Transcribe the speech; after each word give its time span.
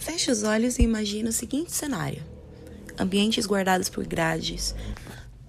Feche 0.00 0.30
os 0.30 0.42
olhos 0.42 0.78
e 0.78 0.82
imagine 0.82 1.28
o 1.28 1.32
seguinte 1.32 1.72
cenário: 1.72 2.22
ambientes 2.98 3.46
guardados 3.46 3.90
por 3.90 4.06
grades, 4.06 4.74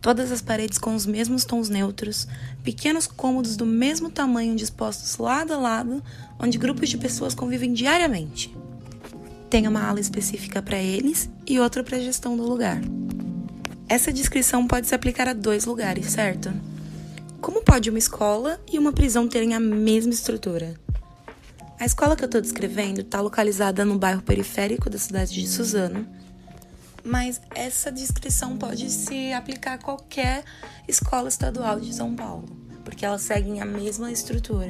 todas 0.02 0.30
as 0.30 0.42
paredes 0.42 0.78
com 0.78 0.94
os 0.94 1.06
mesmos 1.06 1.46
tons 1.46 1.70
neutros, 1.70 2.28
pequenos 2.62 3.08
cômodos 3.08 3.56
do 3.56 3.66
mesmo 3.66 4.12
tamanho 4.12 4.56
dispostos 4.56 5.18
lado 5.18 5.54
a 5.54 5.58
lado, 5.58 6.04
onde 6.38 6.58
grupos 6.58 6.90
de 6.90 6.98
pessoas 6.98 7.34
convivem 7.34 7.72
diariamente. 7.72 8.54
Tem 9.50 9.68
uma 9.68 9.88
ala 9.88 10.02
específica 10.02 10.62
para 10.62 10.78
eles 10.78 11.30
e 11.48 11.58
outra 11.58 11.82
para 11.82 11.96
a 11.96 12.02
gestão 12.02 12.36
do 12.36 12.44
lugar. 12.44 12.82
Essa 13.88 14.12
descrição 14.12 14.68
pode 14.68 14.86
se 14.86 14.96
aplicar 14.96 15.30
a 15.30 15.34
dois 15.34 15.64
lugares, 15.64 16.08
certo? 16.08 16.52
Como 17.40 17.64
pode 17.64 17.90
uma 17.90 18.00
escola 18.00 18.60
e 18.72 18.78
uma 18.78 18.92
prisão 18.92 19.28
terem 19.30 19.54
a 19.54 19.60
mesma 19.60 20.14
estrutura? 20.14 20.76
A 21.82 21.86
escola 21.86 22.16
que 22.16 22.24
eu 22.24 22.28
estou 22.28 22.40
descrevendo 22.40 23.02
está 23.02 23.20
localizada 23.22 23.84
no 23.84 23.98
bairro 23.98 24.22
periférico 24.22 24.88
da 24.88 25.00
cidade 25.00 25.34
de 25.34 25.48
Suzano, 25.48 26.08
mas 27.04 27.42
essa 27.56 27.92
descrição 27.92 28.56
pode 28.56 28.88
se 28.92 29.34
aplicar 29.34 29.74
a 29.74 29.78
qualquer 29.80 30.44
escola 30.88 31.28
estadual 31.28 31.80
de 31.80 31.92
São 31.92 32.16
Paulo, 32.16 32.46
porque 32.86 33.04
elas 33.04 33.24
seguem 33.24 33.62
a 33.62 33.66
mesma 33.66 34.12
estrutura. 34.12 34.70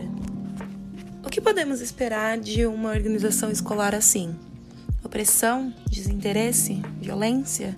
O 1.22 1.30
que 1.30 1.42
podemos 1.42 1.82
esperar 1.82 2.40
de 2.40 2.66
uma 2.66 2.92
organização 2.92 3.52
escolar 3.52 3.94
assim? 3.94 4.34
Opressão, 5.04 5.74
desinteresse, 5.90 6.82
violência? 7.02 7.78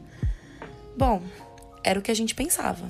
Bom, 0.95 1.23
era 1.83 1.97
o 1.97 2.03
que 2.03 2.11
a 2.11 2.15
gente 2.15 2.35
pensava. 2.35 2.85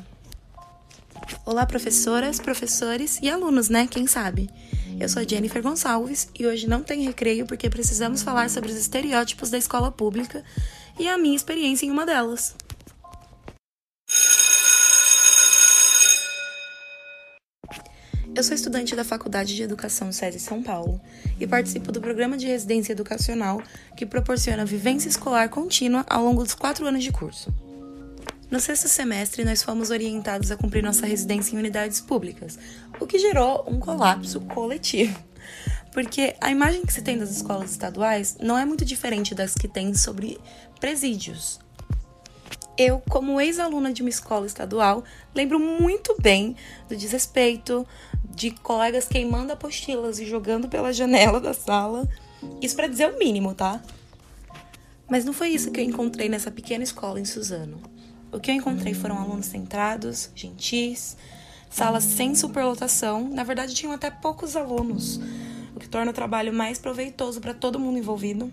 Olá, 1.46 1.66
professoras, 1.66 2.40
professores 2.40 3.20
e 3.22 3.30
alunos, 3.30 3.68
né? 3.68 3.86
Quem 3.86 4.08
sabe? 4.08 4.50
Eu 4.98 5.10
sou 5.10 5.28
Jennifer 5.28 5.62
Gonçalves 5.62 6.30
e 6.40 6.48
hoje 6.48 6.70
não 6.70 6.82
tem 6.82 7.04
recreio 7.04 7.46
porque 7.46 7.70
precisamos 7.70 8.24
falar 8.24 8.50
sobre 8.50 8.72
os 8.72 8.78
estereótipos 8.78 9.50
da 9.50 9.58
escola 9.58 9.92
pública 9.92 10.42
e 10.98 11.06
a 11.06 11.18
minha 11.18 11.36
experiência 11.36 11.86
em 11.86 11.92
uma 11.92 12.06
delas. 12.06 12.56
Eu 18.34 18.42
sou 18.42 18.56
estudante 18.56 18.96
da 18.96 19.04
Faculdade 19.04 19.54
de 19.54 19.64
Educação 19.64 20.14
SESI 20.14 20.40
São 20.40 20.64
Paulo 20.64 21.02
e 21.38 21.46
participo 21.46 21.92
do 21.92 22.00
programa 22.00 22.38
de 22.38 22.48
residência 22.48 22.94
educacional 22.94 23.62
que 23.98 24.06
proporciona 24.06 24.64
vivência 24.64 25.10
escolar 25.10 25.50
contínua 25.50 26.06
ao 26.10 26.24
longo 26.24 26.42
dos 26.42 26.56
quatro 26.56 26.88
anos 26.88 27.04
de 27.04 27.12
curso. 27.12 27.54
No 28.54 28.60
sexto 28.60 28.88
semestre, 28.88 29.44
nós 29.44 29.64
fomos 29.64 29.90
orientados 29.90 30.52
a 30.52 30.56
cumprir 30.56 30.84
nossa 30.84 31.08
residência 31.08 31.56
em 31.56 31.58
unidades 31.58 32.00
públicas, 32.00 32.60
o 33.00 33.08
que 33.08 33.18
gerou 33.18 33.66
um 33.68 33.80
colapso 33.80 34.40
coletivo. 34.42 35.20
Porque 35.92 36.36
a 36.40 36.52
imagem 36.52 36.84
que 36.84 36.94
se 36.94 37.02
tem 37.02 37.18
das 37.18 37.32
escolas 37.32 37.72
estaduais 37.72 38.38
não 38.40 38.56
é 38.56 38.64
muito 38.64 38.86
diferente 38.86 39.34
das 39.34 39.56
que 39.56 39.68
tem 39.68 39.96
sobre 39.96 40.40
presídios. 40.80 41.60
Eu, 42.78 43.02
como 43.10 43.42
ex-aluna 43.42 43.92
de 43.92 44.04
uma 44.04 44.10
escola 44.10 44.46
estadual, 44.46 45.04
lembro 45.34 45.60
muito 45.60 46.16
bem 46.22 46.56
do 46.88 46.96
desrespeito, 46.96 47.88
de 48.24 48.52
colegas 48.52 49.08
queimando 49.08 49.52
apostilas 49.52 50.20
e 50.20 50.28
jogando 50.28 50.70
pela 50.70 50.94
janela 50.94 51.40
da 51.40 51.56
sala. 51.56 52.08
Isso 52.62 52.76
para 52.76 52.86
dizer 52.86 53.12
o 53.12 53.18
mínimo, 53.18 53.56
tá? 53.56 53.82
Mas 55.10 55.26
não 55.26 55.34
foi 55.34 55.50
isso 55.50 55.72
que 55.72 55.80
eu 55.80 55.84
encontrei 55.84 56.30
nessa 56.30 56.52
pequena 56.52 56.84
escola 56.84 57.20
em 57.20 57.26
Suzano. 57.26 57.93
O 58.34 58.40
que 58.40 58.50
eu 58.50 58.56
encontrei 58.56 58.96
foram 58.96 59.20
alunos 59.20 59.46
centrados, 59.46 60.32
gentis, 60.34 61.16
salas 61.70 62.04
sem 62.04 62.34
superlotação. 62.34 63.30
Na 63.30 63.44
verdade, 63.44 63.76
tinham 63.76 63.94
até 63.94 64.10
poucos 64.10 64.56
alunos, 64.56 65.20
o 65.76 65.80
que 65.80 65.88
torna 65.88 66.10
o 66.10 66.14
trabalho 66.14 66.52
mais 66.52 66.80
proveitoso 66.80 67.40
para 67.40 67.54
todo 67.54 67.80
mundo 67.80 68.00
envolvido. 68.00 68.52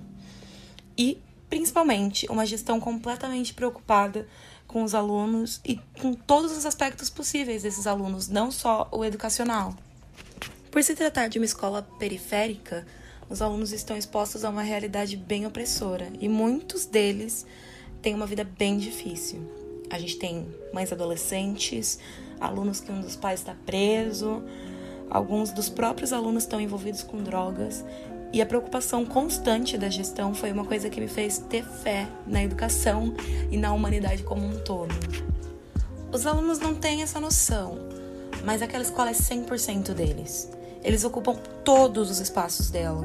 E, 0.98 1.18
principalmente, 1.48 2.26
uma 2.30 2.44
gestão 2.44 2.78
completamente 2.78 3.54
preocupada 3.54 4.28
com 4.66 4.82
os 4.82 4.94
alunos 4.94 5.62
e 5.64 5.80
com 5.98 6.12
todos 6.12 6.54
os 6.54 6.66
aspectos 6.66 7.08
possíveis 7.08 7.62
desses 7.62 7.86
alunos, 7.86 8.28
não 8.28 8.50
só 8.50 8.86
o 8.92 9.02
educacional. 9.02 9.74
Por 10.70 10.84
se 10.84 10.94
tratar 10.94 11.28
de 11.28 11.38
uma 11.38 11.46
escola 11.46 11.88
periférica, 11.98 12.86
os 13.30 13.40
alunos 13.40 13.72
estão 13.72 13.96
expostos 13.96 14.44
a 14.44 14.50
uma 14.50 14.62
realidade 14.62 15.16
bem 15.16 15.46
opressora 15.46 16.12
e 16.20 16.28
muitos 16.28 16.84
deles 16.84 17.46
têm 18.02 18.14
uma 18.14 18.26
vida 18.26 18.44
bem 18.44 18.76
difícil. 18.76 19.59
A 19.90 19.98
gente 19.98 20.16
tem 20.16 20.46
mães 20.72 20.92
adolescentes, 20.92 21.98
alunos 22.40 22.80
que 22.80 22.92
um 22.92 23.00
dos 23.00 23.16
pais 23.16 23.40
está 23.40 23.56
preso, 23.66 24.40
alguns 25.10 25.50
dos 25.50 25.68
próprios 25.68 26.12
alunos 26.12 26.44
estão 26.44 26.60
envolvidos 26.60 27.02
com 27.02 27.18
drogas. 27.18 27.84
E 28.32 28.40
a 28.40 28.46
preocupação 28.46 29.04
constante 29.04 29.76
da 29.76 29.88
gestão 29.88 30.32
foi 30.32 30.52
uma 30.52 30.64
coisa 30.64 30.88
que 30.88 31.00
me 31.00 31.08
fez 31.08 31.38
ter 31.38 31.64
fé 31.64 32.06
na 32.24 32.44
educação 32.44 33.12
e 33.50 33.56
na 33.56 33.72
humanidade 33.74 34.22
como 34.22 34.46
um 34.46 34.56
todo. 34.60 34.94
Os 36.12 36.24
alunos 36.24 36.60
não 36.60 36.72
têm 36.72 37.02
essa 37.02 37.18
noção, 37.18 37.76
mas 38.44 38.62
aquela 38.62 38.84
escola 38.84 39.10
é 39.10 39.14
100% 39.14 39.92
deles. 39.92 40.48
Eles 40.84 41.02
ocupam 41.02 41.34
todos 41.64 42.08
os 42.08 42.20
espaços 42.20 42.70
dela. 42.70 43.04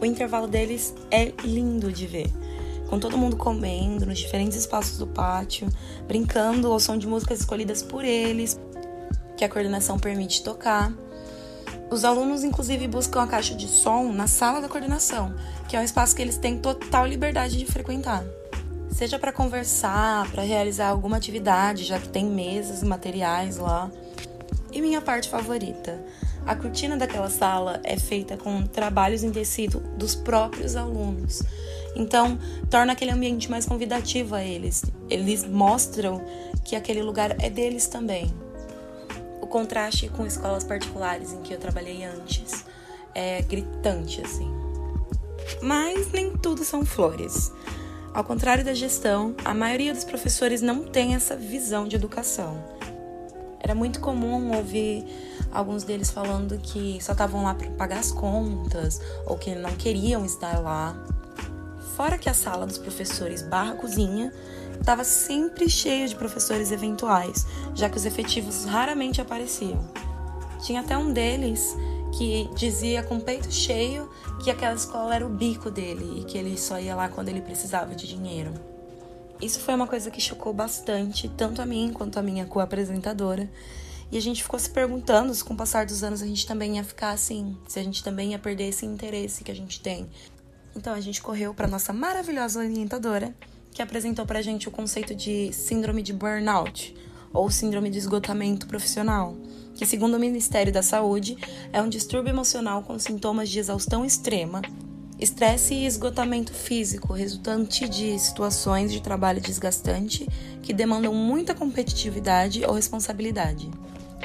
O 0.00 0.04
intervalo 0.04 0.48
deles 0.48 0.92
é 1.12 1.32
lindo 1.44 1.92
de 1.92 2.08
ver 2.08 2.32
com 2.90 2.98
todo 2.98 3.16
mundo 3.16 3.36
comendo 3.36 4.04
nos 4.04 4.18
diferentes 4.18 4.58
espaços 4.58 4.98
do 4.98 5.06
pátio, 5.06 5.68
brincando 6.08 6.70
ao 6.72 6.80
som 6.80 6.98
de 6.98 7.06
músicas 7.06 7.38
escolhidas 7.38 7.82
por 7.82 8.04
eles, 8.04 8.60
que 9.36 9.44
a 9.44 9.48
coordenação 9.48 9.96
permite 9.96 10.42
tocar. 10.42 10.92
Os 11.88 12.04
alunos, 12.04 12.42
inclusive, 12.42 12.88
buscam 12.88 13.22
a 13.22 13.26
caixa 13.28 13.54
de 13.54 13.68
som 13.68 14.12
na 14.12 14.26
sala 14.26 14.60
da 14.60 14.68
coordenação, 14.68 15.32
que 15.68 15.76
é 15.76 15.80
um 15.80 15.84
espaço 15.84 16.16
que 16.16 16.20
eles 16.20 16.36
têm 16.36 16.58
total 16.58 17.06
liberdade 17.06 17.56
de 17.56 17.64
frequentar. 17.64 18.24
Seja 18.90 19.20
para 19.20 19.32
conversar, 19.32 20.28
para 20.32 20.42
realizar 20.42 20.88
alguma 20.88 21.16
atividade, 21.16 21.84
já 21.84 21.98
que 21.98 22.08
tem 22.08 22.26
mesas 22.26 22.82
e 22.82 22.84
materiais 22.84 23.56
lá. 23.56 23.88
E 24.72 24.80
minha 24.80 25.00
parte 25.00 25.28
favorita, 25.28 26.04
a 26.44 26.56
cortina 26.56 26.96
daquela 26.96 27.30
sala 27.30 27.80
é 27.84 27.96
feita 27.96 28.36
com 28.36 28.66
trabalhos 28.66 29.22
em 29.22 29.30
tecido 29.30 29.78
dos 29.96 30.16
próprios 30.16 30.74
alunos. 30.74 31.42
Então, 31.94 32.38
torna 32.70 32.92
aquele 32.92 33.10
ambiente 33.10 33.50
mais 33.50 33.66
convidativo 33.66 34.34
a 34.34 34.44
eles. 34.44 34.84
Eles 35.08 35.44
mostram 35.44 36.22
que 36.64 36.76
aquele 36.76 37.02
lugar 37.02 37.36
é 37.40 37.50
deles 37.50 37.86
também. 37.86 38.32
O 39.40 39.46
contraste 39.46 40.08
com 40.08 40.26
escolas 40.26 40.64
particulares 40.64 41.32
em 41.32 41.42
que 41.42 41.52
eu 41.52 41.58
trabalhei 41.58 42.04
antes 42.04 42.64
é 43.14 43.42
gritante, 43.42 44.20
assim. 44.22 44.48
Mas 45.60 46.12
nem 46.12 46.36
tudo 46.36 46.64
são 46.64 46.84
flores. 46.84 47.52
Ao 48.12 48.24
contrário 48.24 48.64
da 48.64 48.74
gestão, 48.74 49.34
a 49.44 49.54
maioria 49.54 49.94
dos 49.94 50.04
professores 50.04 50.60
não 50.60 50.82
tem 50.82 51.14
essa 51.14 51.36
visão 51.36 51.86
de 51.86 51.96
educação. 51.96 52.62
Era 53.60 53.74
muito 53.74 54.00
comum 54.00 54.56
ouvir 54.56 55.04
alguns 55.52 55.84
deles 55.84 56.10
falando 56.10 56.58
que 56.58 56.98
só 57.00 57.12
estavam 57.12 57.44
lá 57.44 57.54
para 57.54 57.70
pagar 57.70 57.98
as 57.98 58.10
contas 58.10 59.00
ou 59.26 59.36
que 59.36 59.54
não 59.54 59.70
queriam 59.76 60.24
estar 60.24 60.58
lá. 60.58 60.96
Fora 62.00 62.16
que 62.16 62.30
a 62.30 62.34
sala 62.34 62.66
dos 62.66 62.78
professores 62.78 63.42
barra 63.42 63.74
cozinha 63.74 64.32
estava 64.80 65.04
sempre 65.04 65.68
cheia 65.68 66.08
de 66.08 66.16
professores 66.16 66.72
eventuais, 66.72 67.46
já 67.74 67.90
que 67.90 67.96
os 67.98 68.06
efetivos 68.06 68.64
raramente 68.64 69.20
apareciam. 69.20 69.86
Tinha 70.62 70.80
até 70.80 70.96
um 70.96 71.12
deles 71.12 71.76
que 72.16 72.48
dizia 72.54 73.02
com 73.02 73.20
peito 73.20 73.52
cheio 73.52 74.08
que 74.42 74.50
aquela 74.50 74.74
escola 74.74 75.14
era 75.14 75.26
o 75.26 75.28
bico 75.28 75.70
dele 75.70 76.20
e 76.20 76.24
que 76.24 76.38
ele 76.38 76.56
só 76.56 76.80
ia 76.80 76.96
lá 76.96 77.10
quando 77.10 77.28
ele 77.28 77.42
precisava 77.42 77.94
de 77.94 78.08
dinheiro. 78.08 78.54
Isso 79.38 79.60
foi 79.60 79.74
uma 79.74 79.86
coisa 79.86 80.10
que 80.10 80.22
chocou 80.22 80.54
bastante, 80.54 81.28
tanto 81.28 81.60
a 81.60 81.66
mim 81.66 81.92
quanto 81.92 82.18
a 82.18 82.22
minha 82.22 82.46
co-apresentadora. 82.46 83.46
E 84.10 84.16
a 84.16 84.22
gente 84.22 84.42
ficou 84.42 84.58
se 84.58 84.70
perguntando 84.70 85.34
se 85.34 85.44
com 85.44 85.52
o 85.52 85.56
passar 85.56 85.84
dos 85.84 86.02
anos 86.02 86.22
a 86.22 86.26
gente 86.26 86.46
também 86.46 86.76
ia 86.76 86.82
ficar 86.82 87.10
assim, 87.10 87.58
se 87.68 87.78
a 87.78 87.82
gente 87.82 88.02
também 88.02 88.30
ia 88.30 88.38
perder 88.38 88.68
esse 88.68 88.86
interesse 88.86 89.44
que 89.44 89.52
a 89.52 89.54
gente 89.54 89.82
tem 89.82 90.08
então 90.74 90.92
a 90.92 91.00
gente 91.00 91.22
correu 91.22 91.52
para 91.52 91.66
nossa 91.66 91.92
maravilhosa 91.92 92.60
orientadora, 92.60 93.34
que 93.72 93.82
apresentou 93.82 94.26
para 94.26 94.38
a 94.38 94.42
gente 94.42 94.68
o 94.68 94.70
conceito 94.70 95.14
de 95.14 95.52
síndrome 95.52 96.02
de 96.02 96.12
burnout, 96.12 96.94
ou 97.32 97.50
síndrome 97.50 97.90
de 97.90 97.98
esgotamento 97.98 98.66
profissional, 98.66 99.36
que, 99.74 99.86
segundo 99.86 100.14
o 100.14 100.20
Ministério 100.20 100.72
da 100.72 100.82
Saúde, 100.82 101.36
é 101.72 101.80
um 101.80 101.88
distúrbio 101.88 102.30
emocional 102.30 102.82
com 102.82 102.98
sintomas 102.98 103.48
de 103.48 103.58
exaustão 103.58 104.04
extrema, 104.04 104.60
estresse 105.18 105.74
e 105.74 105.86
esgotamento 105.86 106.52
físico, 106.52 107.12
resultante 107.12 107.88
de 107.88 108.18
situações 108.18 108.92
de 108.92 109.00
trabalho 109.00 109.40
desgastante 109.40 110.26
que 110.62 110.72
demandam 110.72 111.14
muita 111.14 111.54
competitividade 111.54 112.64
ou 112.64 112.72
responsabilidade. 112.72 113.70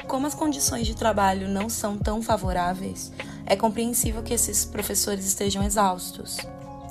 Como 0.06 0.26
as 0.26 0.34
condições 0.34 0.86
de 0.86 0.94
trabalho 0.94 1.48
não 1.48 1.68
são 1.68 1.98
tão 1.98 2.22
favoráveis, 2.22 3.12
é 3.44 3.56
compreensível 3.56 4.22
que 4.22 4.34
esses 4.34 4.64
professores 4.64 5.26
estejam 5.26 5.62
exaustos. 5.62 6.36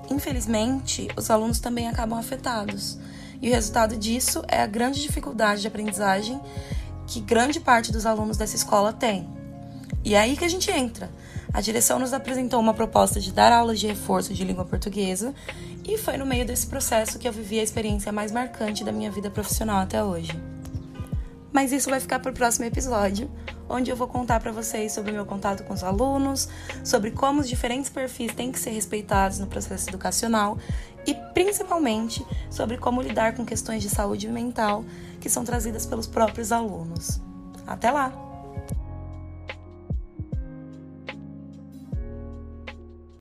Infelizmente, 0.09 1.07
os 1.15 1.29
alunos 1.29 1.59
também 1.59 1.87
acabam 1.87 2.19
afetados, 2.19 2.97
e 3.41 3.49
o 3.49 3.53
resultado 3.53 3.95
disso 3.95 4.43
é 4.47 4.61
a 4.61 4.67
grande 4.67 5.01
dificuldade 5.01 5.61
de 5.61 5.67
aprendizagem 5.67 6.39
que 7.07 7.19
grande 7.19 7.59
parte 7.59 7.91
dos 7.91 8.05
alunos 8.05 8.37
dessa 8.37 8.55
escola 8.55 8.91
tem. 8.91 9.27
E 10.03 10.15
é 10.15 10.19
aí 10.19 10.35
que 10.35 10.45
a 10.45 10.49
gente 10.49 10.69
entra. 10.71 11.09
A 11.53 11.61
direção 11.61 11.99
nos 11.99 12.13
apresentou 12.13 12.59
uma 12.59 12.73
proposta 12.73 13.19
de 13.19 13.31
dar 13.31 13.51
aulas 13.51 13.79
de 13.79 13.87
reforço 13.87 14.33
de 14.33 14.43
língua 14.43 14.65
portuguesa 14.65 15.33
e 15.87 15.97
foi 15.97 16.17
no 16.17 16.25
meio 16.25 16.45
desse 16.45 16.67
processo 16.67 17.17
que 17.17 17.27
eu 17.27 17.31
vivi 17.31 17.59
a 17.59 17.63
experiência 17.63 18.11
mais 18.11 18.31
marcante 18.31 18.83
da 18.83 18.91
minha 18.91 19.09
vida 19.09 19.29
profissional 19.29 19.79
até 19.79 20.03
hoje. 20.03 20.54
Mas 21.55 21.71
isso 21.71 21.89
vai 21.89 22.01
ficar 22.01 22.19
para 22.19 22.31
o 22.31 22.33
próximo 22.33 22.65
episódio, 22.65 23.31
onde 23.69 23.89
eu 23.89 23.95
vou 23.95 24.09
contar 24.09 24.41
para 24.41 24.51
vocês 24.51 24.91
sobre 24.91 25.11
o 25.11 25.13
meu 25.13 25.25
contato 25.25 25.63
com 25.63 25.73
os 25.73 25.85
alunos, 25.85 26.49
sobre 26.83 27.11
como 27.11 27.39
os 27.39 27.47
diferentes 27.47 27.89
perfis 27.89 28.33
têm 28.33 28.51
que 28.51 28.59
ser 28.59 28.71
respeitados 28.71 29.39
no 29.39 29.47
processo 29.47 29.89
educacional 29.89 30.57
e 31.07 31.13
principalmente 31.33 32.25
sobre 32.49 32.77
como 32.77 33.01
lidar 33.01 33.35
com 33.35 33.45
questões 33.45 33.81
de 33.81 33.87
saúde 33.87 34.27
mental 34.27 34.83
que 35.21 35.29
são 35.29 35.45
trazidas 35.45 35.85
pelos 35.85 36.07
próprios 36.07 36.51
alunos. 36.51 37.21
Até 37.65 37.89
lá! 37.89 38.34